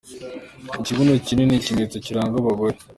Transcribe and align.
Ikibuno 0.79 1.11
kinini 1.25 1.47
ni 1.51 1.55
ikimenyetso 1.59 1.97
kiranga 2.05 2.35
abagore. 2.41 2.77